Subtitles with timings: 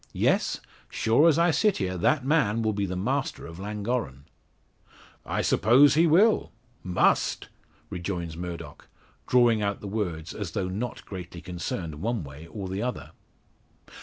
[0.17, 0.59] Yes;
[0.89, 4.23] sure as I sit here that man will be the master of Llangorren."
[5.27, 6.51] "I suppose he will;"
[6.83, 7.49] "must,"
[7.91, 8.87] rejoins Murdock,
[9.27, 13.11] drawing out the words as though not greatly concerned, one way, or the other.